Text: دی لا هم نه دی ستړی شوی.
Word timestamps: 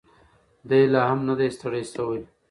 دی 0.69 0.81
لا 0.93 1.01
هم 1.09 1.19
نه 1.27 1.33
دی 1.39 1.49
ستړی 1.57 1.83
شوی. 1.93 2.21